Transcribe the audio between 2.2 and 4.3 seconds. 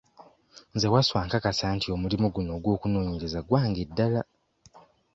guno ogw'okunoonyereza gwange ddala.